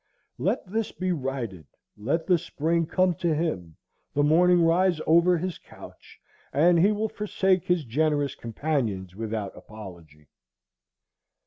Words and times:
Let 0.39 0.65
this 0.65 0.91
be 0.91 1.11
righted, 1.11 1.67
let 1.95 2.25
the 2.25 2.39
spring 2.39 2.87
come 2.87 3.13
to 3.13 3.35
him, 3.35 3.77
the 4.15 4.23
morning 4.23 4.63
rise 4.63 4.99
over 5.05 5.37
his 5.37 5.59
couch, 5.59 6.19
and 6.51 6.79
he 6.79 6.91
will 6.91 7.07
forsake 7.07 7.65
his 7.65 7.85
generous 7.85 8.33
companions 8.33 9.15
without 9.15 9.55
apology. 9.55 10.27